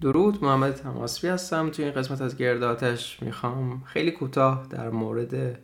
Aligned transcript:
درود 0.00 0.44
محمد 0.44 0.74
تماسبی 0.74 1.28
هستم. 1.28 1.70
توی 1.70 1.84
این 1.84 1.94
قسمت 1.94 2.20
از 2.20 2.36
گرداتش 2.36 3.22
می‌خوام 3.22 3.82
خیلی 3.86 4.10
کوتاه 4.10 4.66
در 4.70 4.90
مورد 4.90 5.58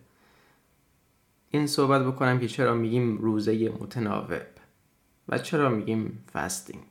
این 1.51 1.67
صحبت 1.67 2.03
بکنم 2.03 2.38
که 2.38 2.48
چرا 2.48 2.74
میگیم 2.74 3.19
روزه 3.19 3.72
متناوب 3.81 4.42
و 5.29 5.38
چرا 5.38 5.69
میگیم 5.69 6.24
فستینگ. 6.33 6.85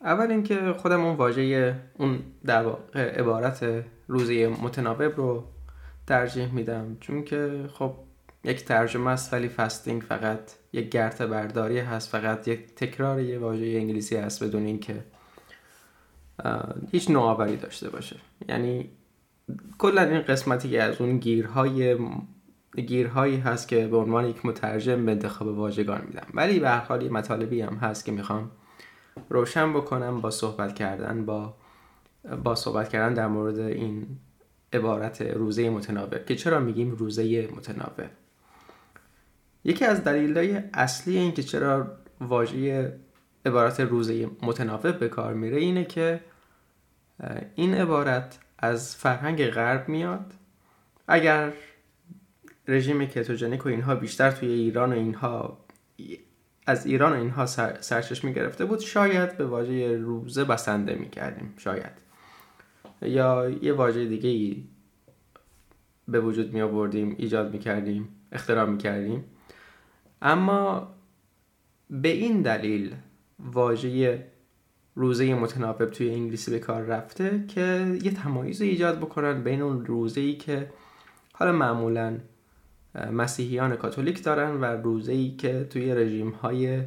اول 0.00 0.30
اینکه 0.30 0.72
خودم 0.72 1.04
اون 1.04 1.16
واژه 1.16 1.76
اون 1.98 2.18
در 2.44 2.66
عبارت 2.94 3.84
روزه 4.08 4.48
متناوب 4.48 5.16
رو 5.16 5.44
ترجیح 6.06 6.52
میدم. 6.52 6.96
چون 7.00 7.24
که 7.24 7.68
خب 7.72 7.94
یک 8.46 8.64
ترجمه 8.64 9.10
است 9.10 9.32
ولی 9.32 9.48
فستینگ 9.48 10.02
فقط 10.02 10.40
یک 10.72 10.88
گرت 10.88 11.22
برداری 11.22 11.78
هست 11.78 12.08
فقط 12.08 12.48
یک 12.48 12.74
تکرار 12.74 13.20
یه 13.20 13.38
واژه 13.38 13.64
انگلیسی 13.66 14.16
هست 14.16 14.44
بدون 14.44 14.66
اینکه 14.66 15.04
هیچ 16.92 17.10
نوآوری 17.10 17.56
داشته 17.56 17.90
باشه. 17.90 18.16
یعنی 18.48 18.90
کلا 19.78 20.02
این 20.02 20.20
قسمتی 20.20 20.70
که 20.70 20.82
از 20.82 21.00
اون 21.00 21.18
گیرهای 21.18 21.98
گیرهایی 22.76 23.36
هست 23.36 23.68
که 23.68 23.86
به 23.86 23.96
عنوان 23.96 24.24
یک 24.24 24.46
مترجم 24.46 25.06
به 25.06 25.12
انتخاب 25.12 25.48
واژگان 25.48 26.02
میدم. 26.06 26.26
ولی 26.34 26.60
به 26.60 26.68
هر 26.68 26.78
حال 26.80 27.08
مطالبی 27.08 27.60
هم 27.60 27.74
هست 27.74 28.04
که 28.04 28.12
می‌خوام 28.12 28.50
روشن 29.28 29.72
بکنم 29.72 30.20
با 30.20 30.30
صحبت 30.30 30.74
کردن 30.74 31.24
با 31.24 31.54
با 32.44 32.54
صحبت 32.54 32.88
کردن 32.88 33.14
در 33.14 33.26
مورد 33.26 33.58
این 33.58 34.06
عبارت 34.72 35.22
روزه 35.22 35.70
متناوب. 35.70 36.24
که 36.24 36.36
چرا 36.36 36.60
میگیم 36.60 36.90
روزه 36.90 37.48
متناوب؟ 37.56 38.10
یکی 39.66 39.84
از 39.84 40.04
دلایل 40.04 40.60
اصلی 40.74 41.18
این 41.18 41.32
که 41.32 41.42
چرا 41.42 41.96
واژه 42.20 42.96
عبارت 43.46 43.80
روزه 43.80 44.30
متناوب 44.42 44.98
به 44.98 45.08
کار 45.08 45.34
میره 45.34 45.56
اینه 45.56 45.84
که 45.84 46.20
این 47.54 47.74
عبارت 47.74 48.38
از 48.58 48.96
فرهنگ 48.96 49.46
غرب 49.46 49.88
میاد. 49.88 50.32
اگر 51.08 51.52
رژیم 52.68 53.06
کتوژنیک 53.06 53.66
و 53.66 53.68
اینها 53.68 53.94
بیشتر 53.94 54.30
توی 54.30 54.48
ایران 54.48 54.92
و 54.92 54.96
اینها 54.96 55.58
از 56.66 56.86
ایران 56.86 57.12
و 57.12 57.16
اینها 57.16 57.46
سر، 57.46 57.80
سرچشمه 57.80 58.32
گرفته 58.32 58.64
بود 58.64 58.80
شاید 58.80 59.36
به 59.36 59.46
واژه 59.46 59.96
روزه 59.96 60.44
بسنده 60.44 60.94
می‌کردیم 60.94 61.54
شاید. 61.56 61.92
یا 63.02 63.50
یه 63.62 63.72
واژه 63.72 64.06
دیگه 64.06 64.28
ای 64.28 64.64
به 66.08 66.20
وجود 66.20 66.52
می 66.52 66.60
آوردیم 66.60 67.14
ایجاد 67.18 67.52
می 67.52 67.58
کردیم 67.58 68.08
اختراع 68.32 68.66
می 68.66 68.78
کردیم 68.78 69.24
اما 70.26 70.94
به 71.90 72.08
این 72.08 72.42
دلیل 72.42 72.94
واژه 73.38 74.24
روزه 74.94 75.34
متناوب 75.34 75.84
توی 75.84 76.10
انگلیسی 76.10 76.50
به 76.50 76.58
کار 76.58 76.82
رفته 76.82 77.44
که 77.48 77.98
یه 78.02 78.10
تمایز 78.10 78.62
ایجاد 78.62 78.98
بکنن 78.98 79.42
بین 79.42 79.62
اون 79.62 79.86
روزه 79.86 80.20
ای 80.20 80.36
که 80.36 80.70
حالا 81.32 81.52
معمولا 81.52 82.18
مسیحیان 83.12 83.76
کاتولیک 83.76 84.22
دارن 84.22 84.60
و 84.60 84.64
روزه 84.64 85.12
ای 85.12 85.36
که 85.36 85.66
توی 85.70 85.94
رژیم 85.94 86.30
های 86.30 86.82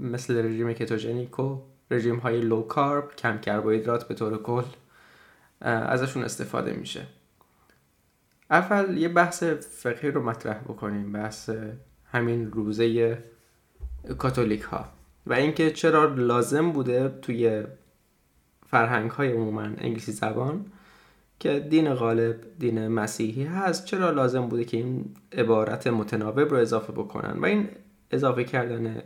مثل 0.00 0.44
رژیم 0.44 0.72
کتوژنیک 0.72 1.38
و 1.38 1.62
رژیم 1.90 2.16
های 2.16 2.40
لو 2.40 2.62
کارب 2.62 3.16
کم 3.16 3.38
کربوهیدرات 3.38 4.08
به 4.08 4.14
طور 4.14 4.42
کل 4.42 4.64
ازشون 5.60 6.24
استفاده 6.24 6.72
میشه. 6.72 7.06
اول 8.50 8.98
یه 8.98 9.08
بحث 9.08 9.42
فقهی 9.42 10.10
رو 10.10 10.22
مطرح 10.22 10.58
بکنیم 10.58 11.12
بحث 11.12 11.50
همین 12.12 12.50
روزه 12.52 13.18
کاتولیک 14.18 14.62
ها 14.62 14.88
و 15.26 15.32
اینکه 15.32 15.70
چرا 15.70 16.14
لازم 16.14 16.72
بوده 16.72 17.08
توی 17.22 17.64
فرهنگ 18.66 19.10
های 19.10 19.32
عموما 19.32 19.62
انگلیسی 19.62 20.12
زبان 20.12 20.66
که 21.40 21.60
دین 21.60 21.94
غالب 21.94 22.36
دین 22.58 22.88
مسیحی 22.88 23.44
هست 23.44 23.84
چرا 23.84 24.10
لازم 24.10 24.48
بوده 24.48 24.64
که 24.64 24.76
این 24.76 25.14
عبارت 25.32 25.86
متناوب 25.86 26.50
رو 26.50 26.56
اضافه 26.56 26.92
بکنن؟ 26.92 27.38
و 27.38 27.46
این 27.46 27.68
اضافه 28.10 28.44
کردن 28.44 29.02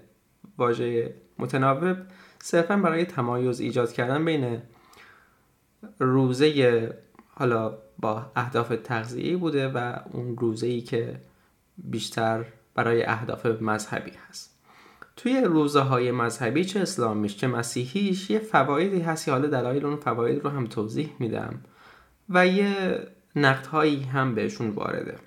واژه 0.59 1.15
متناوب 1.39 1.97
صرفا 2.43 2.77
برای 2.77 3.05
تمایز 3.05 3.61
ایجاد 3.61 3.93
کردن 3.93 4.25
بین 4.25 4.63
روزه 5.99 6.89
حالا 7.35 7.79
با 7.99 8.33
اهداف 8.37 8.73
تغذیه‌ای 8.85 9.37
بوده 9.37 9.69
و 9.69 9.97
اون 10.13 10.37
روزه 10.37 10.81
که 10.81 11.21
بیشتر 11.79 12.45
برای 12.75 13.05
اهداف 13.05 13.47
مذهبی 13.47 14.13
هست. 14.29 14.59
توی 15.17 15.41
روزه 15.41 15.81
های 15.81 16.11
مذهبی 16.11 16.65
چه 16.65 16.81
اسلامیش 16.81 17.37
چه 17.37 17.47
مسیحیش 17.47 18.31
یه 18.31 18.39
فوایدی 18.39 19.01
هست 19.01 19.29
حالا 19.29 19.49
دلایل 19.49 19.87
اون 19.87 19.97
فواید 19.97 20.45
رو 20.45 20.51
هم 20.51 20.67
توضیح 20.67 21.11
میدم 21.19 21.61
و 22.29 22.47
یه 22.47 22.99
نقدهایی 23.37 24.03
هم 24.03 24.35
بهشون 24.35 24.71
وارده. 24.71 25.19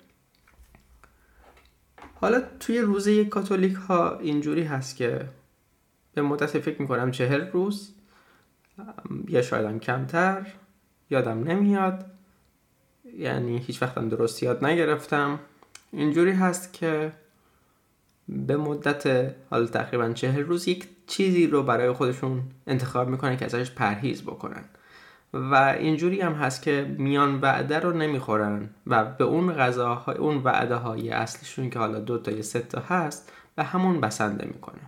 حالا 2.20 2.42
توی 2.60 2.80
روزه 2.80 3.24
کاتولیک 3.24 3.74
ها 3.74 4.18
اینجوری 4.18 4.62
هست 4.62 4.96
که 4.96 5.28
به 6.14 6.22
مدت 6.22 6.58
فکر 6.58 6.82
می‌کنم 6.82 7.10
چهل 7.10 7.50
روز 7.50 7.94
یا 9.28 9.42
شایدم 9.42 9.78
کمتر 9.78 10.46
یادم 11.10 11.44
نمیاد. 11.44 12.04
یعنی 13.18 13.58
هیچ 13.58 13.82
وقتم 13.82 14.08
درست 14.08 14.42
یاد 14.42 14.64
نگرفتم. 14.64 15.38
اینجوری 15.92 16.32
هست 16.32 16.72
که 16.72 17.12
به 18.28 18.56
مدت 18.56 19.34
حالا 19.50 19.66
تقریبا 19.66 20.12
چهل 20.12 20.42
روز 20.42 20.68
یک 20.68 20.88
چیزی 21.06 21.46
رو 21.46 21.62
برای 21.62 21.92
خودشون 21.92 22.42
انتخاب 22.66 23.08
می‌کنن 23.08 23.36
که 23.36 23.44
ازش 23.44 23.70
پرهیز 23.70 24.22
بکنن. 24.22 24.64
و 25.34 25.54
اینجوری 25.54 26.20
هم 26.20 26.32
هست 26.32 26.62
که 26.62 26.96
میان 26.98 27.40
وعده 27.40 27.80
رو 27.80 27.92
نمی‌خورن 27.92 28.70
و 28.86 29.04
به 29.04 29.24
اون 29.24 29.52
غذاهای 29.52 30.16
اون 30.16 30.36
وعده 30.36 30.74
های 30.74 31.10
اصلیشون 31.10 31.70
که 31.70 31.78
حالا 31.78 32.00
دو 32.00 32.18
تا 32.18 32.30
یا 32.30 32.42
سه 32.42 32.60
تا 32.60 32.80
هست 32.80 33.32
به 33.56 33.64
همون 33.64 34.00
بسنده 34.00 34.46
می‌کنه. 34.46 34.80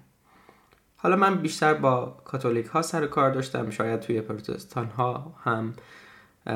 حالا 0.96 1.16
من 1.16 1.34
بیشتر 1.34 1.74
با 1.74 2.16
کاتولیک 2.24 2.66
ها 2.66 2.82
سر 2.82 3.06
کار 3.06 3.30
داشتم. 3.30 3.70
شاید 3.70 4.00
توی 4.00 4.20
پروتستان 4.20 4.86
ها 4.86 5.34
هم 5.44 5.74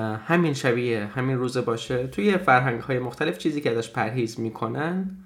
همین 0.01 0.55
شبیه 0.55 1.07
همین 1.07 1.39
روزه 1.39 1.61
باشه. 1.61 2.07
توی 2.07 2.39
فرهنگ 2.39 2.81
های 2.81 2.99
مختلف 2.99 3.39
چیزی 3.39 3.61
که 3.61 3.79
ازش 3.79 3.91
پرهیز 3.91 4.41
می‌کنن 4.41 5.17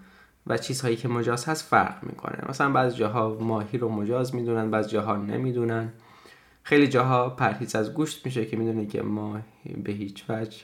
و 0.46 0.58
چیزهایی 0.58 0.96
که 0.96 1.08
مجاز 1.08 1.44
هست 1.44 1.64
فرق 1.64 2.04
می‌کنه. 2.04 2.38
مثلا 2.48 2.72
بعض 2.72 2.96
جاها 2.96 3.38
ماهی 3.40 3.78
رو 3.78 3.88
مجاز 3.88 4.34
می‌دونن 4.34 4.70
بعض 4.70 4.88
جاها 4.88 5.16
نمی‌دونن. 5.16 5.92
خیلی 6.62 6.88
جاها 6.88 7.30
پرهیز 7.30 7.76
از 7.76 7.94
گوشت 7.94 8.26
میشه 8.26 8.46
که 8.46 8.56
می‌دونی 8.56 8.86
که 8.86 9.02
ما 9.02 9.40
به 9.84 9.92
هیچ 9.92 10.24
وجه 10.28 10.58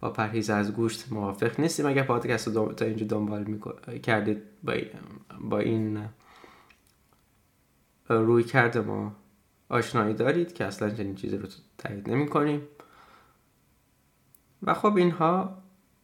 با 0.00 0.10
پرهیز 0.10 0.50
از 0.50 0.74
گوشت 0.74 1.12
موافق 1.12 1.60
نیستیم. 1.60 1.86
اگر 1.86 2.02
پادکست 2.02 2.48
رو 2.48 2.72
تا 2.72 2.84
اینجا 2.84 3.06
دنبال 3.06 3.58
کردید 4.02 4.42
با 5.40 5.58
این 5.58 5.98
روی 8.08 8.42
کرده 8.42 8.80
ما 8.80 9.16
آشنایی 9.68 10.14
دارید 10.14 10.52
که 10.52 10.64
اصلا 10.64 10.90
چنین 10.90 11.14
چیزی 11.14 11.36
رو 11.36 11.48
تایید 11.78 12.10
نمی 12.10 12.28
کنیم 12.28 12.60
و 14.62 14.74
خب 14.74 14.96
اینها 14.96 15.58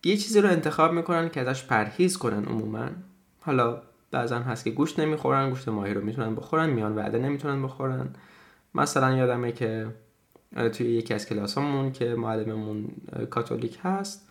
یه 0.04 0.16
چیزی 0.16 0.40
رو 0.40 0.48
انتخاب 0.48 0.92
می‌کنن 0.92 1.28
که 1.28 1.40
ازش 1.40 1.64
پرهیز 1.64 2.18
کنن 2.18 2.44
عموما. 2.44 2.88
حالا 3.40 3.82
بعضا 4.10 4.38
هست 4.38 4.64
که 4.64 4.70
گوشت 4.70 5.00
نمی‌خورن 5.00 5.50
گوشت 5.50 5.68
ماهی 5.68 5.94
رو 5.94 6.00
می‌تونن 6.00 6.34
بخورن 6.34 6.70
میان 6.70 6.94
وعده 6.94 7.18
نمی‌تونن 7.18 7.62
بخورن. 7.62 8.08
مثلا 8.74 9.16
یادمه 9.16 9.52
که 9.52 9.86
توی 10.72 10.86
یکی 10.86 11.14
از 11.14 11.26
کلاس 11.26 11.58
همون 11.58 11.92
که 11.92 12.14
معلممون 12.14 12.88
کاتولیک 13.30 13.78
هست 13.82 14.28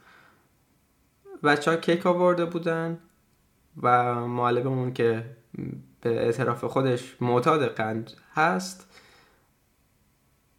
بچه 1.43 1.71
ها 1.71 1.77
کیک 1.77 2.05
آورده 2.05 2.45
بودن 2.45 2.97
و 3.81 4.15
معلممون 4.27 4.93
که 4.93 5.25
به 6.01 6.09
اعتراف 6.25 6.63
خودش 6.63 7.21
معتاد 7.21 7.67
قند 7.67 8.11
هست 8.33 8.84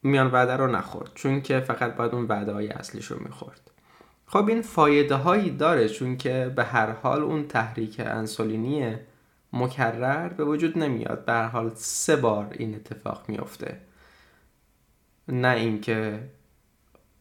میان 0.07 0.27
وعده 0.27 0.57
رو 0.57 0.67
نخورد 0.67 1.11
چون 1.15 1.41
که 1.41 1.61
فقط 1.61 1.97
باید 1.97 2.15
اون 2.15 2.27
وعده 2.27 2.53
های 2.53 2.69
اصلیش 2.69 3.07
رو 3.07 3.17
می‌خورد. 3.21 3.61
خب 4.27 4.49
این 4.49 4.63
فایده 4.63 5.15
هایی 5.15 5.51
داره 5.51 5.89
چون 5.89 6.17
که 6.17 6.53
به 6.57 6.65
هر 6.65 6.91
حال 6.91 7.23
اون 7.23 7.49
تحریک 7.49 8.01
انسولینی 8.01 8.97
مکرر 9.53 10.29
به 10.29 10.45
وجود 10.45 10.79
نمیاد. 10.79 11.25
به 11.25 11.33
هر 11.33 11.47
حال 11.47 11.71
سه 11.75 12.17
بار 12.17 12.47
این 12.53 12.75
اتفاق 12.75 13.25
میفته 13.29 13.81
نه 15.29 15.49
اینکه 15.49 16.21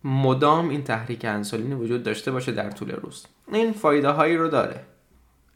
مدام 0.04 0.70
این 0.70 0.84
تحریک 0.84 1.26
انسولین 1.26 1.74
وجود 1.74 2.04
داشته 2.04 2.32
باشه 2.32 2.52
در 2.52 2.72
طول 2.72 2.92
روز. 2.92 3.26
این 3.52 3.74
فایده 3.74 4.10
هایی 4.10 4.38
رو 4.38 4.48
داره. 4.48 4.82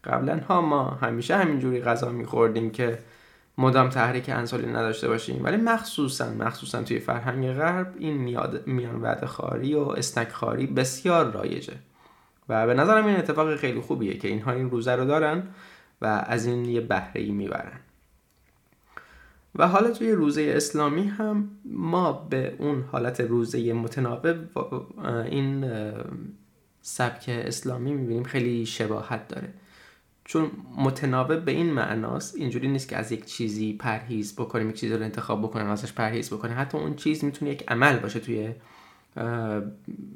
قبلا 0.03 0.39
ها 0.39 0.61
ما 0.61 0.89
همیشه 0.89 1.37
همینجوری 1.37 1.81
غذا 1.81 2.09
میخوردیم 2.09 2.71
که 2.71 2.99
مدام 3.59 3.89
تحریک 3.89 4.29
انسولین 4.29 4.75
نداشته 4.75 5.07
باشیم. 5.07 5.43
ولی 5.43 5.57
مخصوصا 5.57 6.29
مخصوصا 6.29 6.83
توی 6.83 6.99
فرهنگ 6.99 7.53
غرب 7.53 7.93
این 7.97 8.17
میاد 8.17 8.67
میان 8.67 9.01
وعده 9.01 9.27
خاری 9.27 9.75
و 9.75 9.79
اسنک 9.79 10.29
خاری 10.29 10.67
بسیار 10.67 11.31
رایجه. 11.31 11.73
و 12.49 12.67
به 12.67 12.73
نظرم 12.73 13.05
این 13.05 13.17
اتفاق 13.17 13.55
خیلی 13.55 13.81
خوبیه 13.81 14.17
که 14.17 14.27
اینها 14.27 14.51
این 14.51 14.69
روزه 14.69 14.95
رو 14.95 15.05
دارن 15.05 15.43
و 16.01 16.23
از 16.27 16.45
این 16.45 16.65
یه 16.65 16.81
بهره 16.81 17.21
ای 17.21 17.31
می‌برن. 17.31 17.79
و 19.55 19.67
حالا 19.67 19.91
توی 19.91 20.11
روزه 20.11 20.53
اسلامی 20.55 21.07
هم 21.07 21.49
ما 21.65 22.13
به 22.13 22.55
اون 22.57 22.83
حالت 22.91 23.21
روزه 23.21 23.73
متناوب 23.73 24.35
این 25.25 25.71
سبک 26.81 27.25
اسلامی 27.27 27.93
می‌بینیم 27.93 28.23
خیلی 28.23 28.65
شباهت 28.65 29.27
داره. 29.27 29.53
چون 30.29 30.51
متناوب 30.77 31.45
به 31.45 31.51
این 31.51 31.73
معناست 31.73 32.35
اینجوری 32.35 32.67
نیست 32.67 32.89
که 32.89 32.97
از 32.97 33.11
یک 33.11 33.25
چیزی 33.25 33.73
پرهیز 33.73 34.35
بکنیم 34.35 34.69
یک 34.69 34.75
چیزی 34.75 34.93
رو 34.93 35.03
انتخاب 35.03 35.41
بکنیم 35.41 35.67
ازش 35.67 35.93
پرهیز 35.93 36.33
بکنیم. 36.33 36.59
حتی 36.59 36.77
اون 36.77 36.95
چیز 36.95 37.23
می‌تونه 37.23 37.51
یک 37.51 37.63
عمل 37.67 37.99
باشه 37.99 38.19
توی 38.19 38.53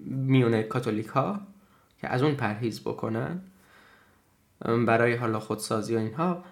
میون 0.06 0.62
کاتولیک 0.62 1.08
ها 1.08 1.42
که 1.98 2.08
از 2.08 2.24
اون 2.24 2.36
پرهیز 2.36 2.82
بکنن. 2.82 3.42
برای 4.88 5.16
حالا 5.16 5.40
خودسازی 5.40 5.96
و 5.96 6.00
اینها. 6.00 6.44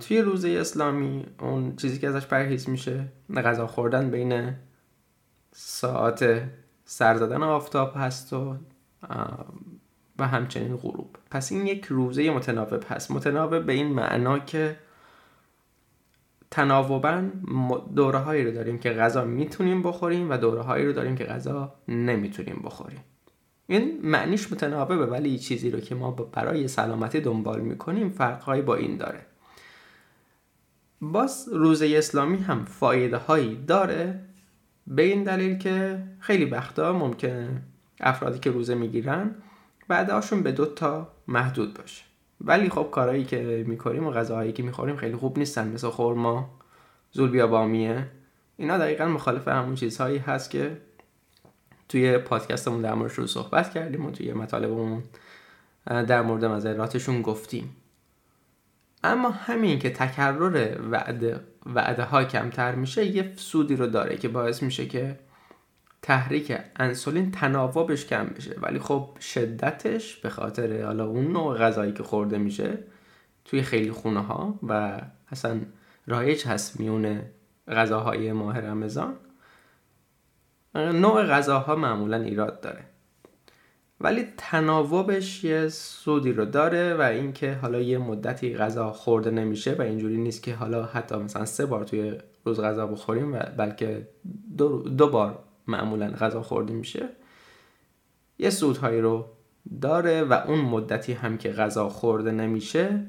توی 0.00 0.20
روزه 0.20 0.48
اسلامی 0.48 1.26
اون 1.40 1.76
چیزی 1.76 1.98
که 1.98 2.08
ازش 2.08 2.26
پرهیز 2.26 2.68
میشه 2.68 3.04
غذا 3.36 3.66
خوردن 3.66 4.10
بین 4.10 4.54
ساعت 5.52 6.42
سر 6.84 7.16
زدن 7.16 7.42
آفتاب 7.42 7.92
هست 7.96 8.32
و 8.32 8.56
و 10.18 10.28
همچنین 10.28 10.76
غروب. 10.76 11.16
پس 11.30 11.52
این 11.52 11.66
یک 11.66 11.84
روزه 11.84 12.30
متناوب 12.30 12.84
هست. 12.88 13.10
متناوب 13.10 13.66
به 13.66 13.72
این 13.72 13.86
معنا 13.86 14.38
که 14.38 14.76
تناوبا 16.50 17.22
دوره 17.94 18.18
هایی 18.18 18.44
رو 18.44 18.50
داریم 18.50 18.78
که 18.78 18.90
غذا 18.90 19.24
می‌تونیم 19.24 19.82
بخوریم 19.82 20.30
و 20.30 20.36
دوره 20.36 20.62
هایی 20.62 20.86
رو 20.86 20.92
داریم 20.92 21.16
که 21.16 21.24
غذا 21.24 21.74
نمی‌تونیم 21.88 22.62
بخوریم. 22.64 23.00
این 23.66 24.00
معنیش 24.02 24.52
متناوبه 24.52 25.06
ولی 25.06 25.38
چیزی 25.38 25.70
رو 25.70 25.80
که 25.80 25.94
ما 25.94 26.10
برای 26.10 26.68
سلامتی 26.68 27.20
دنبال 27.20 27.60
می‌کنیم 27.60 28.10
فرقهایی 28.10 28.62
با 28.62 28.74
این 28.74 28.96
داره. 28.96 29.26
باز 31.00 31.48
روزه 31.52 31.94
اسلامی 31.96 32.38
هم 32.38 32.64
فایده 32.64 33.16
هایی 33.16 33.64
داره 33.66 34.20
به 34.86 35.02
این 35.02 35.22
دلیل 35.22 35.58
که 35.58 36.02
خیلی 36.20 36.44
وقتا 36.44 36.92
ممکنه 36.92 37.62
افرادی 38.00 38.38
که 38.38 38.50
روزه 38.50 38.74
می‌گیرن 38.74 39.34
بعدهاشون 39.88 40.42
به 40.42 40.52
دو 40.52 40.66
تا 40.66 41.08
محدود 41.28 41.74
باشه. 41.74 42.04
ولی 42.40 42.68
خب 42.68 42.88
کارهایی 42.92 43.24
که 43.24 43.64
می‌کنیم 43.66 44.06
و 44.06 44.10
غذاهایی 44.10 44.52
که 44.52 44.62
می‌خوریم 44.62 44.96
خیلی 44.96 45.16
خوب 45.16 45.38
نیستن 45.38 45.68
مثل 45.68 45.88
خورما 45.88 46.50
زول 47.12 47.46
بامیه 47.46 48.06
اینا 48.56 48.78
دقیقا 48.78 49.06
مخالف 49.06 49.48
همون 49.48 49.74
چیزهایی 49.74 50.18
هست 50.18 50.50
که 50.50 50.76
توی 51.88 52.18
پادکستمون 52.18 52.82
در 52.82 52.94
موردش 52.94 53.14
رو 53.14 53.26
صحبت 53.26 53.74
کردیم 53.74 54.06
و 54.06 54.10
توی 54.10 54.32
مطالبمون 54.32 55.02
در 55.86 56.22
مورد 56.22 56.44
مذراتشون 56.44 57.22
گفتیم. 57.22 57.76
اما 59.04 59.30
همین 59.30 59.78
که 59.78 59.90
تکرر 59.90 60.76
وعده, 60.90 61.40
وعده 61.66 62.02
ها 62.02 62.24
کمتر 62.24 62.74
میشه 62.74 63.06
یه 63.06 63.32
سودی 63.36 63.76
رو 63.76 63.86
داره 63.86 64.16
که 64.16 64.28
باعث 64.28 64.62
میشه 64.62 64.86
که 64.86 65.18
تحریک 66.02 66.58
انسولین 66.76 67.30
تناوبش 67.30 68.06
کم 68.06 68.24
بشه 68.24 68.56
ولی 68.62 68.78
خب 68.78 69.08
شدتش 69.20 70.16
به 70.16 70.28
خاطر 70.28 70.82
حالا 70.82 71.06
اون 71.06 71.32
نوع 71.32 71.58
غذایی 71.58 71.92
که 71.92 72.02
خورده 72.02 72.38
میشه 72.38 72.78
توی 73.44 73.62
خیلی 73.62 73.90
خونه 73.90 74.20
ها 74.20 74.58
و 74.62 75.00
اصلا 75.30 75.60
رایج 76.06 76.46
هست 76.46 76.80
میون 76.80 77.20
غذاهای 77.68 78.32
ماه 78.32 78.60
رمضان. 78.60 79.14
نوع 80.74 81.24
غذاها 81.24 81.76
معمولا 81.76 82.16
ایراد 82.16 82.60
داره. 82.60 82.84
ولی 84.00 84.26
تناوبش 84.36 85.44
یه 85.44 85.68
سودی 85.68 86.32
رو 86.32 86.44
داره 86.44 86.94
و 86.94 87.02
اینکه 87.02 87.54
حالا 87.54 87.80
یه 87.80 87.98
مدتی 87.98 88.56
غذا 88.56 88.92
خورده 88.92 89.30
نمیشه 89.30 89.74
و 89.78 89.82
اینجوری 89.82 90.16
نیست 90.16 90.42
که 90.42 90.54
حالا 90.54 90.84
حتی 90.84 91.16
مثلا 91.16 91.44
سه 91.44 91.66
بار 91.66 91.84
توی 91.84 92.18
روز 92.44 92.60
غذا 92.60 92.86
بخوریم 92.86 93.34
و 93.34 93.38
بلکه 93.56 94.08
دو, 94.58 94.82
دو 94.82 95.10
بار 95.10 95.38
معمولا 95.68 96.10
غذا 96.10 96.42
خورده 96.42 96.72
میشه 96.72 97.08
یه 98.38 98.50
سودهایی 98.50 99.00
رو 99.00 99.24
داره 99.80 100.22
و 100.22 100.32
اون 100.32 100.60
مدتی 100.60 101.12
هم 101.12 101.38
که 101.38 101.52
غذا 101.52 101.88
خورده 101.88 102.30
نمیشه 102.30 103.04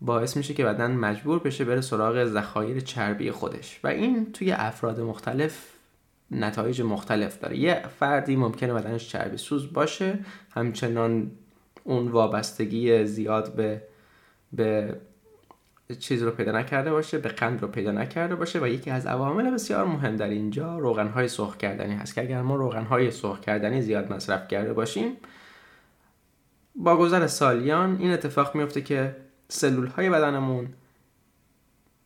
باعث 0.00 0.36
میشه 0.36 0.54
که 0.54 0.64
بدن 0.64 0.90
مجبور 0.90 1.38
بشه 1.38 1.64
بره 1.64 1.80
سراغ 1.80 2.24
ذخایر 2.24 2.80
چربی 2.80 3.30
خودش. 3.30 3.80
و 3.84 3.88
این 3.88 4.32
توی 4.32 4.52
افراد 4.52 5.00
مختلف 5.00 5.66
نتایج 6.30 6.82
مختلف 6.82 7.38
داره. 7.38 7.56
یه 7.56 7.82
فردی 7.98 8.36
ممکنه 8.36 8.72
بدنش 8.74 9.08
چربی 9.08 9.36
سوز 9.36 9.72
باشه 9.72 10.18
همچنان 10.50 11.30
اون 11.84 12.08
وابستگی 12.08 13.06
زیاد 13.06 13.54
به 13.54 13.82
به 14.52 15.00
چیز 15.94 16.22
رو 16.22 16.30
پیدا 16.30 16.52
نکرده 16.52 16.90
باشه 16.90 17.18
به 17.18 17.28
قند 17.28 17.62
رو 17.62 17.68
پیدا 17.68 17.90
نکرده 17.90 18.34
باشه 18.34 18.58
و 18.60 18.66
یکی 18.66 18.90
از 18.90 19.06
عوامل 19.06 19.50
بسیار 19.50 19.84
مهم 19.86 20.16
در 20.16 20.28
اینجا 20.28 20.78
روغنهای 20.78 21.28
سرخ 21.28 21.56
کردنی 21.56 21.94
هست 21.94 22.14
که 22.14 22.20
اگر 22.20 22.42
ما 22.42 22.56
روغنهای 22.56 23.10
سرخ 23.10 23.40
کردنی 23.40 23.82
زیاد 23.82 24.12
مصرف 24.12 24.48
کرده 24.48 24.72
باشیم 24.72 25.16
با 26.74 26.96
گذر 26.96 27.26
سالیان 27.26 27.96
این 27.98 28.10
اتفاق 28.10 28.54
میفته 28.54 28.80
که 28.80 29.16
سلول 29.48 29.86
های 29.86 30.10
بدنمون 30.10 30.68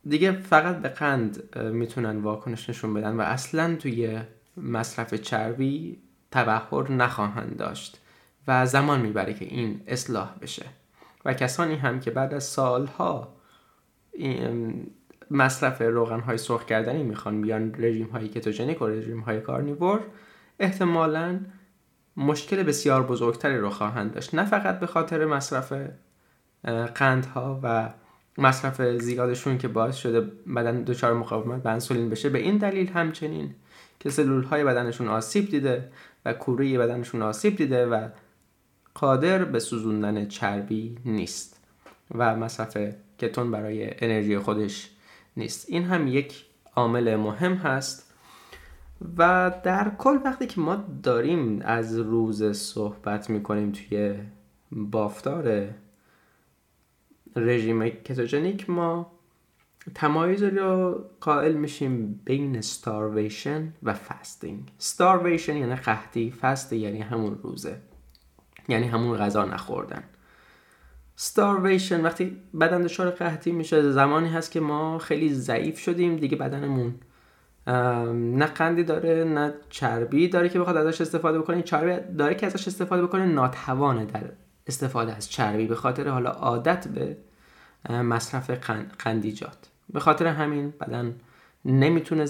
دیگه 0.07 0.31
فقط 0.31 0.77
به 0.81 0.89
قند 0.89 1.57
می‌تونن 1.59 2.17
واکنش 2.17 2.69
نشون 2.69 2.93
بدن 2.93 3.15
و 3.15 3.21
اصلا 3.21 3.75
توی 3.75 4.19
مصرف 4.57 5.13
چربی 5.13 5.97
تبهر 6.31 6.91
نخواهند 6.91 7.57
داشت 7.57 8.01
و 8.47 8.65
زمان 8.65 9.01
می‌بره 9.01 9.33
که 9.33 9.45
این 9.45 9.81
اصلاح 9.87 10.35
بشه. 10.41 10.65
و 11.25 11.33
کسانی 11.33 11.75
هم 11.75 11.99
که 11.99 12.11
بعد 12.11 12.33
از 12.33 12.43
سالها 12.43 13.33
مصرف 15.31 15.81
روغن 15.81 16.19
های 16.19 16.37
سرخ 16.37 16.65
کردنی 16.65 17.03
می‌خوان 17.03 17.41
بیان 17.41 17.75
رژیم 17.77 18.07
های 18.07 18.27
کتوژنیک 18.27 18.81
و 18.81 18.87
رژیم 18.87 19.19
های 19.19 19.41
کارنیور. 19.41 19.99
احتمالا 20.59 21.39
مشکل 22.17 22.63
بسیار 22.63 23.03
بزرگتری 23.03 23.57
رو 23.57 23.69
خواهند 23.69 24.13
داشت. 24.13 24.35
نه 24.35 24.45
فقط 24.45 24.79
به 24.79 24.87
خاطر 24.87 25.25
مصرف 25.25 25.73
قندها 26.95 27.59
و 27.63 27.89
مصرف 28.37 28.81
زیادشون 28.81 29.57
که 29.57 29.67
باعث 29.67 29.95
شده 29.95 30.21
بدن 30.55 30.83
دچار 30.83 31.13
مقاومت 31.13 31.63
به 31.63 31.69
انسولین 31.69 32.09
بشه 32.09 32.29
به 32.29 32.39
این 32.39 32.57
دلیل 32.57 32.89
همچنین 32.89 33.55
که 33.99 34.09
سلول 34.09 34.43
های 34.43 34.63
بدنشون 34.63 35.07
آسیب 35.07 35.49
دیده 35.49 35.89
و 36.25 36.33
کوره 36.33 36.77
بدنشون 36.77 37.21
آسیب 37.21 37.55
دیده 37.55 37.85
و 37.85 38.07
قادر 38.93 39.43
به 39.43 39.59
سوزوندن 39.59 40.27
چربی 40.27 40.97
نیست 41.05 41.61
و 42.15 42.35
مصرف 42.35 42.77
کتون 43.19 43.51
برای 43.51 44.03
انرژی 44.05 44.37
خودش 44.37 44.89
نیست. 45.37 45.69
این 45.69 45.83
هم 45.83 46.07
یک 46.07 46.45
عامل 46.75 47.15
مهم 47.15 47.53
هست 47.53 48.13
و 49.17 49.51
در 49.63 49.91
کل 49.97 50.19
وقتی 50.25 50.47
که 50.47 50.61
ما 50.61 50.85
داریم 51.03 51.61
از 51.61 51.99
روز 51.99 52.43
صحبت 52.43 53.29
می‌کنیم 53.29 53.71
توی 53.71 54.15
بافتار 54.71 55.67
رژیم 57.35 57.89
کتوژنیک 57.89 58.69
ما 58.69 59.11
تمایز 59.95 60.43
رو 60.43 61.03
قائل 61.21 61.53
میشیم 61.53 62.21
بین 62.25 62.61
starvation 62.61 63.73
و 63.83 63.93
fasting 63.93 64.71
starvation 64.77 65.57
یعنی 65.57 65.75
قحطی 65.75 66.31
fast 66.31 66.73
یعنی 66.73 67.01
همون 67.01 67.39
روزه. 67.43 67.77
یعنی 68.67 68.87
همون 68.87 69.17
غذا 69.17 69.45
نخوردن. 69.45 70.03
starvation 71.15 72.01
وقتی 72.01 72.37
بدن 72.61 72.81
دچار 72.81 73.09
قحطی 73.09 73.51
میشه 73.51 73.91
زمانی 73.91 74.29
هست 74.29 74.51
که 74.51 74.59
ما 74.59 74.99
خیلی 74.99 75.33
ضعیف 75.33 75.79
شدیم 75.79 76.15
دیگه 76.15 76.37
بدنمون 76.37 76.95
نه 78.37 78.45
قندی 78.45 78.83
داره 78.83 79.23
نه 79.23 79.53
چربی 79.69 80.27
داره 80.27 80.49
که 80.49 80.59
بخواد 80.59 80.77
ازش 80.77 81.01
استفاده 81.01 81.39
بکنه. 81.39 81.61
چربی 81.61 82.15
داره 82.17 82.35
که 82.35 82.45
ازش 82.45 82.67
استفاده 82.67 83.03
بکنه 83.03 83.25
ناتوانه 83.25 84.05
در 84.05 84.23
استفاده 84.67 85.15
از 85.15 85.29
چربی. 85.29 85.67
به 85.67 85.75
خاطر 85.75 86.07
حالا 86.07 86.29
عادت 86.29 86.87
به 86.87 87.17
مصرف 87.89 88.49
قندیجات. 88.99 89.57
به 89.93 89.99
خاطر 89.99 90.27
همین 90.27 90.73
بدن 90.81 91.15
نمی‌تونه 91.65 92.25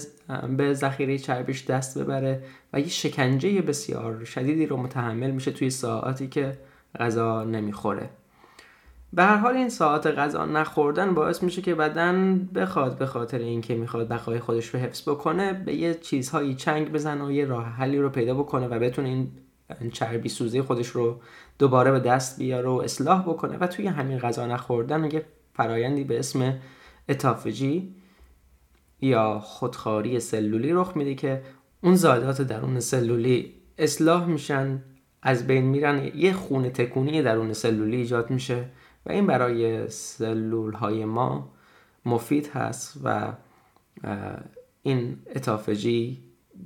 به 0.56 0.74
ذخیره 0.74 1.18
چربیش 1.18 1.64
دست 1.64 1.98
ببره 1.98 2.42
و 2.72 2.80
یه 2.80 2.88
شکنجه 2.88 3.62
بسیار 3.62 4.24
شدیدی 4.24 4.66
رو 4.66 4.76
متحمل 4.76 5.30
میشه 5.30 5.50
توی 5.50 5.70
ساعاتی 5.70 6.28
که 6.28 6.58
غذا 6.98 7.44
نمی‌خوره. 7.44 8.10
به 9.12 9.22
هر 9.22 9.36
حال 9.36 9.56
این 9.56 9.68
ساعت 9.68 10.06
غذا 10.06 10.46
نخوردن 10.46 11.14
باعث 11.14 11.42
میشه 11.42 11.62
که 11.62 11.74
بدن 11.74 12.48
بخواد 12.54 12.98
به 12.98 13.06
خاطر 13.06 13.38
اینکه 13.38 13.74
می‌خواد 13.74 14.08
بقای 14.08 14.40
خودش 14.40 14.66
رو 14.66 14.80
حفظ 14.80 15.08
بکنه 15.08 15.52
به 15.52 15.74
یه 15.74 15.94
چیزهایی 15.94 16.54
چنگ 16.54 16.92
بزنه 16.92 17.24
و 17.24 17.32
یه 17.32 17.44
راه 17.44 17.64
حلی 17.64 17.98
رو 17.98 18.08
پیدا 18.08 18.34
بکنه 18.34 18.68
و 18.68 18.78
بتونه 18.78 19.08
این 19.08 19.30
چربی 19.92 20.28
سوزی 20.28 20.62
خودش 20.62 20.88
رو 20.88 21.20
دوباره 21.58 21.90
به 21.92 22.00
دست 22.00 22.38
بیاره 22.38 22.68
و 22.68 22.80
اصلاح 22.84 23.22
بکنه 23.22 23.56
و 23.58 23.66
توی 23.66 23.86
همین 23.86 24.18
غذا 24.18 24.46
نخوردن 24.46 25.04
یه 25.04 25.24
فرایندی 25.54 26.04
به 26.04 26.18
اسم 26.18 26.58
اتافجی 27.08 27.94
یا 29.00 29.38
خودخواری 29.38 30.20
سلولی 30.20 30.72
رخ 30.72 30.96
میده 30.96 31.14
که 31.14 31.42
اون 31.80 31.96
زایدات 31.96 32.42
درون 32.42 32.80
سلولی 32.80 33.54
اصلاح 33.78 34.26
میشن 34.26 34.82
از 35.22 35.46
بین 35.46 35.64
میرن 35.64 36.10
یه 36.14 36.32
خونه 36.32 36.70
تکونی 36.70 37.22
درون 37.22 37.52
سلولی 37.52 37.96
ایجاد 37.96 38.30
میشه. 38.30 38.64
و 39.06 39.12
این 39.12 39.26
برای 39.26 39.88
سلول 39.88 40.72
های 40.72 41.04
ما 41.04 41.52
مفید 42.04 42.46
هست 42.46 43.00
و 43.04 43.32
این 44.82 45.18
اتافجی 45.34 46.22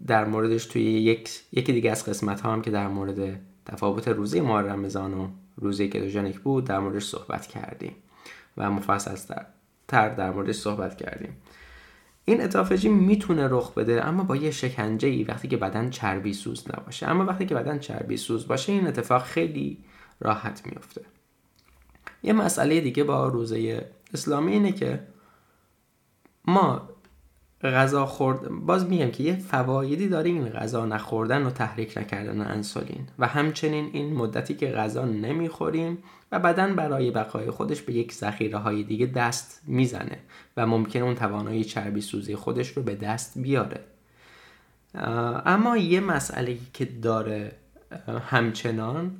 در 0.06 0.24
موردش 0.24 0.66
توی 0.66 0.82
یک 0.82 1.30
یکی 1.52 1.72
دیگه 1.72 1.90
از 1.90 2.04
قسمت 2.04 2.40
ها 2.40 2.52
هم 2.52 2.62
که 2.62 2.70
در 2.70 2.88
مورد 2.88 3.40
تفاوت 3.66 4.08
روزی 4.08 4.40
ماه 4.40 4.62
رمضان 4.62 5.14
و 5.14 5.28
روزی 5.56 5.88
کتوژنیک 5.88 6.40
بود 6.40 6.64
در 6.64 6.78
موردش 6.78 7.04
صحبت 7.04 7.46
کردیم 7.46 7.94
و 8.56 8.70
مفصل 8.70 9.36
تر 9.88 10.08
در 10.08 10.30
موردش 10.30 10.54
صحبت 10.54 10.96
کردیم. 10.96 11.36
این 12.24 12.40
اتافجی 12.40 12.88
می‌تونه 12.88 13.48
رخ 13.50 13.74
بده 13.74 14.06
اما 14.06 14.24
با 14.24 14.36
یه 14.36 14.50
شکنجه 14.50 15.08
ای 15.08 15.24
وقتی 15.24 15.48
که 15.48 15.56
بدن 15.56 15.90
چربی 15.90 16.32
سوز 16.32 16.64
نباشه. 16.68 17.08
اما 17.08 17.24
وقتی 17.24 17.46
که 17.46 17.54
بدن 17.54 17.78
چربی 17.78 18.16
سوز 18.16 18.48
باشه 18.48 18.72
این 18.72 18.86
اتفاق 18.86 19.22
خیلی 19.22 19.78
راحت 20.20 20.66
میفته 20.66 21.02
یه 22.22 22.32
مسئله 22.32 22.80
دیگه 22.80 23.04
با 23.04 23.28
روزه 23.28 23.86
اسلامی 24.14 24.52
اینه 24.52 24.72
که 24.72 25.00
ما 26.44 26.88
غذا 27.62 28.06
خورد 28.06 28.48
باز 28.48 28.86
میگم 28.88 29.10
که 29.10 29.22
یه 29.22 29.36
فوایدی 29.36 30.08
داره 30.08 30.30
این 30.30 30.48
غذا 30.48 30.86
نخوردن 30.86 31.42
و 31.42 31.50
تحریک 31.50 31.98
نکردن 31.98 32.40
انسولین. 32.40 33.08
و 33.18 33.26
همچنین 33.26 33.90
این 33.92 34.14
مدتی 34.14 34.54
که 34.54 34.70
غذا 34.70 35.04
نمی‌خوریم 35.04 35.98
و 36.32 36.38
بدن 36.38 36.76
برای 36.76 37.10
بقای 37.10 37.50
خودش 37.50 37.82
به 37.82 37.92
یک 37.92 38.12
ذخیره 38.12 38.58
های 38.58 38.82
دیگه 38.82 39.06
دست 39.06 39.62
می‌زنه 39.66 40.18
و 40.56 40.66
ممکنه 40.66 41.02
اون 41.02 41.14
توانایی 41.14 41.64
چربی 41.64 42.00
سوزی 42.00 42.36
خودش 42.36 42.68
رو 42.68 42.82
به 42.82 42.94
دست 42.94 43.38
بیاره. 43.38 43.80
اما 45.44 45.76
یه 45.76 46.00
مسئله 46.00 46.58
که 46.72 46.84
داره 46.84 47.52
همچنان 48.28 49.16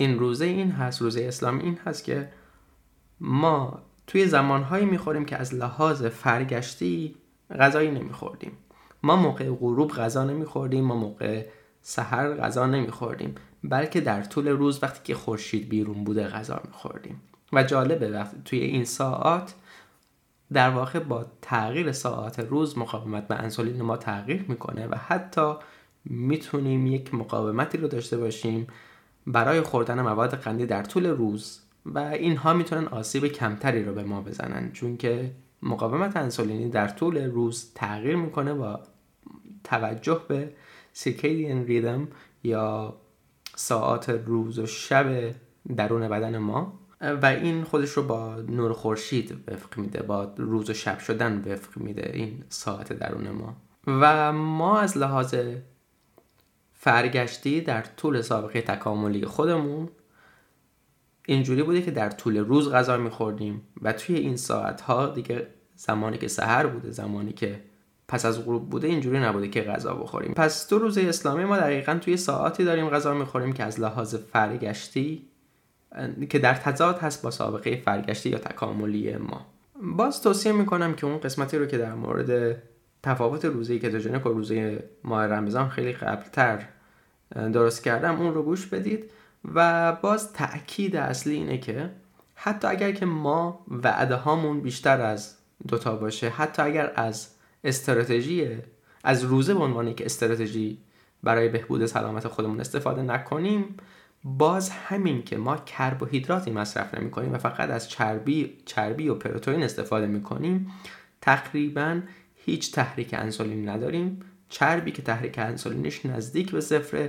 این 0.00 0.18
روزه 0.18 0.44
این 0.44 0.70
هست 0.70 1.02
روزه 1.02 1.24
اسلام 1.24 1.58
این 1.58 1.78
هست 1.84 2.04
که 2.04 2.28
ما 3.20 3.82
توی 4.06 4.26
زمانهایی 4.26 4.86
می‌خوریم 4.86 5.24
که 5.24 5.36
از 5.36 5.54
لحاظ 5.54 6.04
فرگشتی 6.04 7.16
غذایی 7.60 7.90
نمیخوردیم. 7.90 8.52
ما 9.02 9.16
موقع 9.16 9.50
غروب 9.50 9.90
غذا 9.90 10.24
نمیخوردیم 10.24 10.84
ما 10.84 10.96
موقع 10.96 11.46
سحر 11.82 12.34
غذا 12.34 12.66
نمیخوردیم 12.66 13.34
بلکه 13.64 14.00
در 14.00 14.22
طول 14.22 14.48
روز 14.48 14.82
وقتی 14.82 15.00
که 15.04 15.14
خورشید 15.14 15.68
بیرون 15.68 16.04
بوده 16.04 16.28
غذا 16.28 16.60
میخوردیم. 16.66 17.22
و 17.52 17.62
جالبه 17.62 18.10
وقتی 18.10 18.36
توی 18.44 18.58
این 18.58 18.84
ساعات 18.84 19.54
در 20.52 20.70
واقع 20.70 20.98
با 20.98 21.26
تغییر 21.42 21.92
ساعات 21.92 22.40
روز 22.40 22.78
مقاومت 22.78 23.28
به 23.28 23.34
انسولین 23.34 23.82
ما 23.82 23.96
تغییر 23.96 24.44
می‌کنه 24.48 24.86
و 24.86 24.94
حتی 24.94 25.52
می‌تونیم 26.04 26.86
یک 26.86 27.14
مقاومتی 27.14 27.78
رو 27.78 27.88
داشته 27.88 28.16
باشیم 28.16 28.66
برای 29.28 29.60
خوردن 29.60 30.00
مواد 30.00 30.34
قندی 30.34 30.66
در 30.66 30.82
طول 30.82 31.06
روز 31.06 31.60
و 31.86 31.98
اینها 31.98 32.52
می‌تونن 32.52 32.86
آسیب 32.86 33.26
کمتری 33.26 33.84
رو 33.84 33.94
به 33.94 34.02
ما 34.04 34.20
بزنن 34.20 34.72
چون 34.72 34.96
که 34.96 35.30
مقاومت 35.62 36.16
انسولینی 36.16 36.68
در 36.68 36.88
طول 36.88 37.24
روز 37.24 37.72
تغییر 37.74 38.16
می‌کنه 38.16 38.52
و 38.52 38.76
توجه 39.64 40.20
به 40.28 40.52
سیکیدین 40.92 41.66
ریدم 41.66 42.08
یا 42.44 42.96
ساعات 43.56 44.10
روز 44.10 44.58
و 44.58 44.66
شب 44.66 45.34
درون 45.76 46.08
بدن 46.08 46.38
ما. 46.38 46.78
و 47.00 47.26
این 47.26 47.64
خودش 47.64 47.90
رو 47.90 48.02
با 48.02 48.36
نور 48.36 48.72
خورشید 48.72 49.44
وفق 49.48 49.78
میده 49.78 50.02
با 50.02 50.32
روز 50.36 50.70
و 50.70 50.74
شب 50.74 50.98
شدن 50.98 51.44
وفق 51.46 51.76
میده 51.76 52.10
این 52.14 52.44
ساعت 52.48 52.92
درون 52.92 53.28
ما. 53.30 53.56
و 53.86 54.32
ما 54.32 54.78
از 54.78 54.98
لحاظ 54.98 55.34
فرگشتی 56.88 57.60
در 57.60 57.82
طول 57.82 58.20
سابقه 58.20 58.60
تکاملی 58.60 59.24
خودمون 59.24 59.88
اینجوری 61.26 61.62
بوده 61.62 61.82
که 61.82 61.90
در 61.90 62.10
طول 62.10 62.36
روز 62.36 62.70
غذا 62.70 62.96
میخوردیم 62.96 63.62
و 63.82 63.92
توی 63.92 64.16
این 64.16 64.36
ساعت 64.36 64.80
ها 64.80 65.06
دیگه 65.06 65.46
زمانی 65.76 66.18
که 66.18 66.28
سحر 66.28 66.66
بوده 66.66 66.90
زمانی 66.90 67.32
که 67.32 67.60
پس 68.08 68.24
از 68.24 68.44
غروب 68.44 68.70
بوده 68.70 68.86
اینجوری 68.86 69.18
نبوده 69.20 69.48
که 69.48 69.62
غذا 69.62 69.94
بخوریم. 69.94 70.34
پس 70.34 70.66
تو 70.66 70.78
روز 70.78 70.98
اسلامی 70.98 71.44
ما 71.44 71.56
دقیقا 71.56 71.94
توی 71.94 72.16
ساعتی 72.16 72.64
داریم 72.64 72.90
غذا 72.90 73.14
می‌خوریم 73.14 73.52
که 73.52 73.64
از 73.64 73.80
لحاظ 73.80 74.14
فرگشتی 74.14 75.28
که 76.30 76.38
در 76.38 76.54
تضاد 76.54 76.98
هست 76.98 77.22
با 77.22 77.30
سابقه 77.30 77.76
فرگشتی 77.76 78.28
یا 78.28 78.38
تکاملی 78.38 79.16
ما. 79.16 79.46
باز 79.82 80.22
توصیه 80.22 80.52
می‌کنم 80.52 80.94
که 80.94 81.06
اون 81.06 81.18
قسمتی 81.18 81.58
رو 81.58 81.66
که 81.66 81.78
در 81.78 81.94
مورد 81.94 82.62
تفاوت 83.02 83.44
روزه 83.44 83.78
کتوژنیک 83.78 84.26
و 84.26 84.28
روزه 84.28 84.84
ماه 85.04 85.26
رمضان 85.26 85.68
خیلی 85.68 85.92
قبلتر 85.92 86.68
درست 87.34 87.84
کردم 87.84 88.20
اون 88.20 88.34
رو 88.34 88.42
گوش 88.42 88.66
بدید. 88.66 89.10
و 89.54 89.92
باز 89.92 90.32
تاکید 90.32 90.96
اصلی 90.96 91.34
اینه 91.34 91.58
که 91.58 91.90
حتی 92.34 92.66
اگر 92.66 92.92
که 92.92 93.06
ما 93.06 93.64
وعده 93.68 94.14
هامون 94.14 94.60
بیشتر 94.60 95.00
از 95.00 95.36
دوتا 95.68 95.96
باشه 95.96 96.28
حتی 96.28 96.62
اگر 96.62 96.92
از 96.96 97.28
استراتژی 97.64 98.48
از 99.04 99.24
روزه 99.24 99.54
به 99.54 99.60
عنوان 99.60 99.88
یک 99.88 100.02
استراتژی 100.04 100.78
برای 101.22 101.48
بهبود 101.48 101.86
سلامت 101.86 102.28
خودمون 102.28 102.60
استفاده 102.60 103.02
نکنیم 103.02 103.76
باز 104.24 104.70
همین 104.70 105.22
که 105.22 105.36
ما 105.36 105.56
کربوهیدراتی 105.56 106.50
مصرف 106.50 106.94
نمی 106.94 107.10
کنیم 107.10 107.32
و 107.32 107.38
فقط 107.38 107.70
از 107.70 107.88
چربی 107.88 108.56
چربی 108.66 109.08
و 109.08 109.14
پروتئین 109.14 109.62
استفاده 109.62 110.06
می 110.06 110.22
کنیم 110.22 110.72
تقریبا 111.20 112.00
هیچ 112.36 112.72
تحریک 112.72 113.14
انسولین 113.14 113.68
نداریم. 113.68 114.20
چربی 114.48 114.90
که 114.90 115.02
تحریک 115.02 115.38
انسولینش 115.38 116.06
نزدیک 116.06 116.50
به 116.50 116.60
صفر 116.60 117.08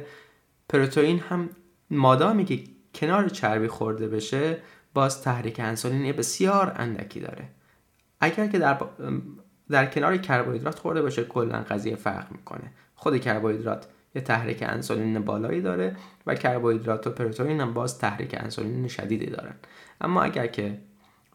پروتئین 0.69 1.19
هم 1.19 1.49
مادامی 1.91 2.45
که 2.45 2.63
کنار 2.95 3.29
چربی 3.29 3.67
خورده 3.67 4.07
بشه 4.07 4.57
باز 4.93 5.21
تحریک 5.21 5.59
انسولین 5.59 6.11
بسیار 6.11 6.73
اندکی 6.75 7.19
داره. 7.19 7.49
اگر 8.19 8.47
که 8.47 8.59
در, 8.59 8.77
در 9.69 9.85
کنار 9.85 10.17
کربوهیدرات 10.17 10.79
خورده 10.79 11.01
باشه 11.01 11.23
کلا 11.23 11.59
قضیه 11.69 11.95
فرق 11.95 12.31
می‌کنه. 12.31 12.71
خود 12.95 13.21
کربوهیدرات 13.21 13.87
یه 14.15 14.21
تحریک 14.21 14.63
انسولین 14.63 15.19
بالایی 15.19 15.61
داره 15.61 15.95
و 16.27 16.35
کربوهیدرات 16.35 17.07
و 17.07 17.09
پروتئین 17.09 17.61
هم 17.61 17.73
باز 17.73 17.97
تحریک 17.97 18.35
انسولین 18.37 18.87
شدیدی 18.87 19.25
دارن. 19.25 19.55
اما 20.01 20.21
اگر 20.21 20.47
که 20.47 20.77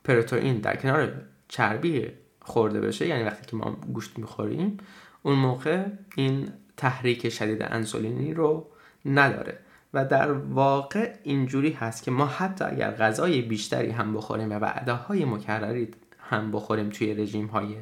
پروتئین 0.04 0.58
در 0.58 0.76
کنار 0.76 1.12
چربی 1.48 2.08
خورده 2.42 2.80
بشه 2.80 3.06
یعنی 3.06 3.22
وقتی 3.22 3.46
که 3.46 3.56
ما 3.56 3.70
گوشت 3.70 4.18
می‌خوریم 4.18 4.76
اون 5.24 5.38
موقع 5.38 5.84
این 6.16 6.48
تحریک 6.76 7.28
شدید 7.28 7.62
انسولینی 7.62 8.34
رو 8.34 8.66
نداره. 9.04 9.58
و 9.94 10.04
در 10.04 10.32
واقع 10.32 11.14
اینجوری 11.22 11.72
هست 11.72 12.02
که 12.02 12.10
ما 12.10 12.26
حتی 12.26 12.64
اگر 12.64 12.90
غذای 12.90 13.42
بیشتری 13.42 13.90
هم 13.90 14.14
بخوریم 14.14 14.50
و 14.50 14.54
وعده 14.54 14.92
های 14.92 15.24
مکرری 15.24 15.88
هم 16.18 16.50
بخوریم 16.50 16.88
توی 16.88 17.14
رژیم 17.14 17.46
های 17.46 17.76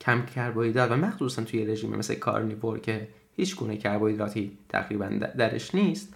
کم 0.00 0.26
کربوهیدرات 0.26 0.90
و 0.90 0.96
مخصوصا 0.96 1.42
توی 1.42 1.66
رژیم 1.66 1.96
مثل 1.96 2.14
کارنیور 2.14 2.78
که 2.78 3.08
هیچ 3.36 3.56
گونه 3.56 3.76
کربوهیدراتی 3.76 4.58
تقریبا 4.68 5.06
درش 5.38 5.74
نیست 5.74 6.14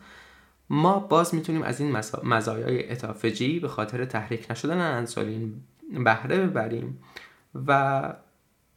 ما 0.70 0.98
باز 0.98 1.34
می‌تونیم 1.34 1.62
از 1.62 1.80
این 1.80 1.96
مزایای 2.22 2.90
اتافجی 2.90 3.60
به 3.60 3.68
خاطر 3.68 4.04
تحریک 4.04 4.50
نشدن 4.50 4.80
انسولین 4.80 5.54
بهره 6.04 6.46
ببریم 6.46 6.98
و 7.66 8.02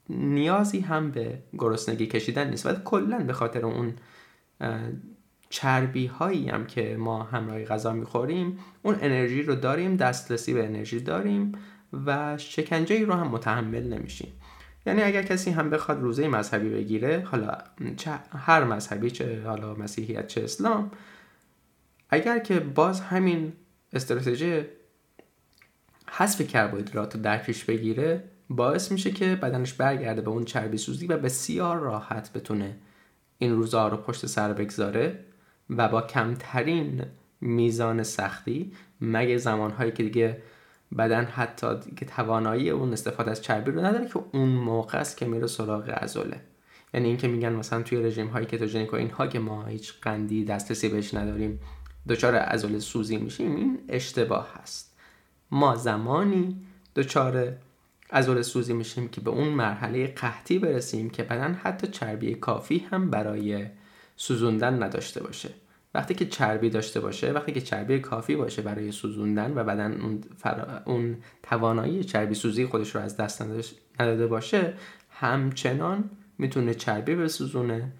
نیازی 0.10 0.80
هم 0.80 1.12
به 1.12 1.40
گرسنگی 1.58 2.08
کشیدن 2.08 2.50
نیست. 2.50 2.66
و 2.66 2.74
کلا 2.74 3.18
به 3.18 3.34
خاطر 3.34 3.66
اون 3.66 3.94
چربی 5.50 6.06
هایی 6.06 6.50
هم 6.50 6.66
که 6.66 6.98
ما 6.98 7.24
همراه 7.24 7.64
غذا 7.64 7.94
می‌خوریم 7.94 8.60
اون 8.82 8.96
انرژی 9.02 9.44
رو 9.44 9.56
داریم 9.56 9.96
دسترسی 9.96 10.54
به 10.54 10.66
انرژی 10.66 11.00
داریم 11.00 11.52
و 12.06 12.38
شکنجه 12.38 12.96
ای 12.96 13.06
رو 13.06 13.14
هم 13.14 13.28
متحمل 13.28 13.84
نمیشیم. 13.84 14.34
یعنی 14.86 15.02
اگر 15.02 15.24
کسی 15.24 15.52
هم 15.52 15.70
بخواد 15.70 16.02
روزه 16.02 16.28
مذهبی 16.28 16.70
بگیره 16.70 17.28
حالا 17.32 17.58
چه 17.98 18.12
هر 18.32 18.64
مذهبی 18.64 19.12
چه 19.12 19.44
حالا 19.46 19.74
مسیحیت 19.74 20.28
چه 20.28 20.44
اسلام 20.44 20.92
اگر 22.10 22.40
که 22.40 22.60
باز 22.60 23.02
همین 23.02 23.54
استراتژی 23.94 24.62
حذف 26.10 26.42
کربوهیدرات 26.42 27.16
رو 27.16 27.22
در 27.22 27.38
پیش 27.38 27.64
بگیره 27.64 28.24
باعث 28.50 28.92
میشه 28.92 29.12
که 29.12 29.36
بدنش 29.36 29.74
برگرده 29.74 30.22
به 30.22 30.30
اون 30.30 30.46
چربی 30.46 30.78
سوزی 30.78 31.08
و 31.08 31.18
بسیار 31.18 31.78
راحت 31.78 32.34
بتونه 32.34 32.76
این 33.38 33.56
روزها 33.56 33.88
رو 33.88 33.98
پشت 33.98 34.26
سر 34.26 34.54
بگذاره 34.54 35.20
و 35.70 35.88
با 35.90 36.02
کمترین 36.02 37.06
میزان 37.42 38.04
سختی 38.04 38.72
مگه 39.02 39.38
زمانهایی 39.38 39.92
که 39.92 40.04
دیگه 40.04 40.42
بدن 40.98 41.24
حتی 41.26 41.80
دیگه 41.80 42.08
توانایی 42.08 42.70
اون 42.70 42.94
استفاده 42.94 43.32
از 43.32 43.42
چربی 43.42 43.72
رو 43.72 43.86
نداره 43.86 44.08
که 44.08 44.20
اون 44.34 44.50
موقع 44.50 44.98
است 44.98 45.18
که 45.18 45.26
میره 45.26 45.48
سراغ 45.48 45.90
عضله. 45.90 46.42
یعنی 46.94 47.08
اینکه 47.08 47.28
میگن 47.28 47.54
مثلا 47.54 47.82
توی 47.82 48.04
رژیم 48.04 48.28
های 48.28 48.46
کتوژنیک 48.46 48.94
و 48.94 48.96
اینها 48.96 49.28
که 49.28 49.40
ما 49.40 49.66
هیچ 49.66 49.94
قندی 50.02 50.46
دسترسی 50.46 50.90
بهش 50.90 51.14
نداریم 51.14 51.60
دچار 52.10 52.36
عضله 52.36 52.80
سوزی 52.80 53.18
میشیم 53.18 53.56
این 53.56 53.80
اشتباه 53.90 54.54
هست 54.62 54.96
ما 55.52 55.76
زمانی 55.76 56.62
دچار 56.96 57.54
عضله 58.12 58.42
سوزی 58.42 58.74
میشیم 58.74 59.08
که 59.08 59.22
به 59.22 59.30
اون 59.30 59.48
مرحله 59.48 60.08
قحطی 60.08 60.60
برسیم 60.60 61.10
که 61.10 61.24
بدن 61.24 61.54
حتی 61.54 61.88
چربی 61.88 62.36
کافی 62.36 62.88
هم 62.92 63.10
برای 63.10 63.66
سوزوندن 64.16 64.84
نداشته 64.84 65.24
باشه. 65.24 65.50
وقتی 65.94 66.14
که 66.14 66.26
چربی 66.26 66.70
داشته 66.70 67.00
باشه 67.00 67.32
وقتی 67.32 67.52
که 67.52 67.62
چربی 67.62 68.00
کافی 68.00 68.36
باشه 68.36 68.62
برای 68.62 68.92
سوزوندن 68.92 69.58
و 69.58 69.64
بدن 69.64 70.02
اون, 70.02 70.24
اون 70.86 71.18
توانایی 71.44 72.04
چربی 72.04 72.36
سوزی 72.36 72.66
خودش 72.66 72.96
رو 72.96 73.02
از 73.02 73.18
دست 73.18 73.44
نداده 74.00 74.28
باشه 74.28 74.74
همچنان 75.10 76.10
می‌تونه 76.38 76.74
چربی 76.74 77.16
بسوزونه 77.16 77.92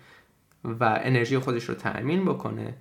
و 0.64 1.00
انرژی 1.04 1.38
خودش 1.38 1.64
رو 1.64 1.76
تأمین 1.76 2.26
بکنه 2.26 2.74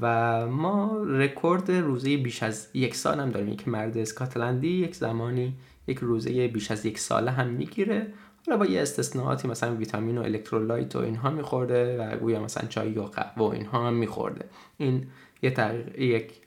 و 0.00 0.46
ما 0.46 1.02
رکورد 1.06 1.70
روزه 1.70 2.16
بیش 2.16 2.42
از 2.42 2.68
یک 2.74 2.94
سال 2.96 3.20
هم 3.20 3.30
داریم. 3.30 3.48
یک 3.48 3.68
مرد 3.68 3.98
اسکاتلندی 3.98 4.68
یک 4.68 4.94
زمانی 4.96 5.54
یک 5.86 5.98
روزه 5.98 6.48
بیش 6.48 6.70
از 6.70 6.86
یک 6.86 6.98
ساله 6.98 7.30
هم 7.30 7.46
می‌گیره. 7.46 8.12
حالا 8.46 8.58
با 8.58 8.66
یه 8.66 8.82
استثناءاتی 8.82 9.48
مثلا 9.48 9.74
ویتامین 9.74 10.18
و 10.18 10.22
الکترولایت 10.22 10.96
و 10.96 10.98
اینها 10.98 11.30
میخورده 11.30 11.98
و 11.98 12.16
گویا 12.16 12.40
مثلا 12.40 12.68
چای 12.68 12.90
یا 12.90 13.04
قهوه 13.04 13.42
و 13.42 13.50
اینها 13.50 13.86
هم 13.86 13.94
میخورده. 13.94 14.44
این 14.76 15.06
یه 15.42 15.84
یک 15.98 16.40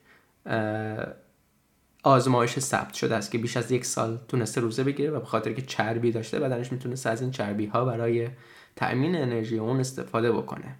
آزمایش 2.03 2.59
ثبت 2.59 2.93
شده 2.93 3.15
است 3.15 3.31
که 3.31 3.37
بیش 3.37 3.57
از 3.57 3.71
یک 3.71 3.85
سال 3.85 4.19
تونسته 4.27 4.61
روزه 4.61 4.83
بگیره 4.83 5.11
و 5.11 5.19
به 5.19 5.25
خاطر 5.25 5.53
که 5.53 5.61
چربی 5.61 6.11
داشته 6.11 6.39
بدنش 6.39 6.71
می‌تونسته 6.71 7.09
از 7.09 7.21
این 7.21 7.31
چربی 7.31 7.65
ها 7.65 7.85
برای 7.85 8.29
تأمین 8.75 9.15
انرژی 9.15 9.57
اون 9.57 9.79
استفاده 9.79 10.31
بکنه. 10.31 10.75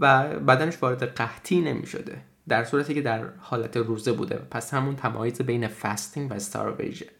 و 0.00 0.28
بدنش 0.40 0.82
وارد 0.82 1.02
قحطی 1.02 1.60
نمی 1.60 1.86
شده 1.86 2.22
در 2.48 2.64
صورتی 2.64 2.94
که 2.94 3.02
در 3.02 3.26
حالت 3.38 3.76
روزه 3.76 4.12
بوده. 4.12 4.36
پس 4.36 4.74
همون 4.74 4.96
تمایز 4.96 5.42
بین 5.42 5.68
فاستینگ 5.68 6.30
و 6.30 6.34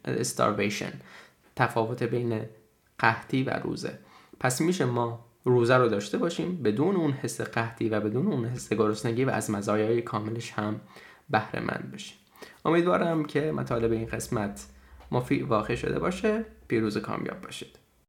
استارویشن 0.05 0.91
تفاوت 1.55 2.03
بین 2.03 2.41
قحطی 2.99 3.43
و 3.43 3.49
روزه. 3.49 3.99
پس 4.39 4.61
میشه 4.61 4.85
ما 4.85 5.25
روزه 5.43 5.77
رو 5.77 5.89
داشته 5.89 6.17
باشیم 6.17 6.63
بدون 6.63 6.95
اون 6.95 7.11
حس 7.11 7.41
قحطی 7.41 7.89
و 7.89 7.99
بدون 7.99 8.27
اون 8.27 8.45
حس 8.45 8.73
گرسنگی 8.73 9.25
و 9.25 9.29
از 9.29 9.51
مزایای 9.51 10.01
کاملش 10.01 10.51
هم 10.51 10.81
بهره 11.29 11.59
مند 11.59 11.91
بشیم. 11.93 12.17
امیدوارم 12.65 13.25
که 13.25 13.51
مطالب 13.51 13.91
این 13.91 14.05
قسمت 14.05 14.65
مفید 15.11 15.43
واقع 15.43 15.75
شده 15.75 15.99
باشه. 15.99 16.45
پیروز 16.67 16.97
کامیاب 16.97 17.41
باشید. 17.41 17.79